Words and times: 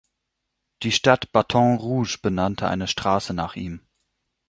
Die 0.81 0.91
Stadt 0.91 1.31
Baton 1.31 1.77
Rouge 1.77 2.17
benannte 2.23 2.67
eine 2.67 2.87
Straße 2.87 3.35
nach 3.35 3.55
ihm. 3.55 3.85